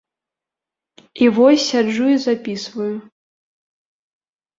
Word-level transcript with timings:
І 1.25 1.27
вось 1.35 1.65
сяджу 1.71 2.07
і 2.13 2.15
запісваю. 2.23 2.95